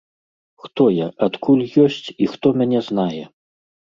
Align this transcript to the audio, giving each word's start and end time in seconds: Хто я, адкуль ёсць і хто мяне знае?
Хто 0.63 0.83
я, 0.93 1.07
адкуль 1.27 1.61
ёсць 1.85 2.07
і 2.15 2.25
хто 2.33 2.47
мяне 2.61 2.79
знае? 2.89 3.21